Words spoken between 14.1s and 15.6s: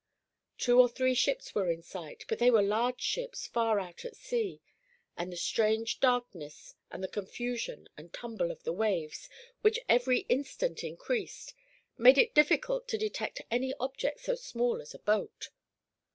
so small as a boat.